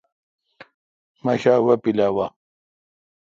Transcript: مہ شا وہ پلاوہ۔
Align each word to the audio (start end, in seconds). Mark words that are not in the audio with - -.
مہ 1.23 1.33
شا 1.41 1.53
وہ 1.65 1.75
پلاوہ۔ 1.81 2.25